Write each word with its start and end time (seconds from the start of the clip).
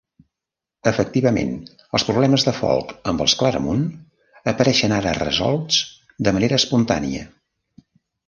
Efectivament, 0.91 1.51
els 1.97 2.05
problemes 2.07 2.45
de 2.47 2.53
Folc 2.59 2.93
amb 3.11 3.21
els 3.27 3.35
Claramunt 3.41 3.85
apareixen 4.53 4.97
ara 4.97 5.13
resolts 5.21 5.83
de 6.29 6.33
manera 6.39 6.59
espontània. 6.63 7.29